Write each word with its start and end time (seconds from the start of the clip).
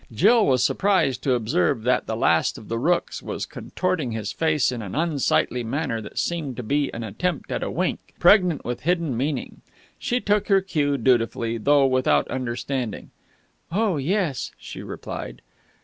Jill 0.11 0.47
was 0.47 0.63
surprised 0.63 1.21
to 1.21 1.33
observe 1.35 1.83
that 1.83 2.07
the 2.07 2.15
Last 2.15 2.57
of 2.57 2.69
the 2.69 2.79
Rookes 2.79 3.21
was 3.21 3.45
contorting 3.45 4.13
his 4.13 4.31
face 4.31 4.71
in 4.71 4.81
an 4.81 4.95
unsightly 4.95 5.63
manner 5.63 6.01
that 6.01 6.17
seemed 6.17 6.57
to 6.57 6.63
be 6.63 6.91
an 6.91 7.03
attempt 7.03 7.51
at 7.51 7.61
a 7.61 7.69
wink, 7.69 8.15
pregnant 8.17 8.65
with 8.65 8.79
hidden 8.79 9.15
meaning. 9.15 9.61
She 9.99 10.19
took 10.19 10.47
her 10.47 10.59
cue 10.61 10.97
dutifully, 10.97 11.59
though 11.59 11.85
without 11.85 12.27
understanding. 12.29 13.11
"Oh, 13.71 13.97
yes," 13.97 14.51
she 14.57 14.81
replied. 14.81 15.43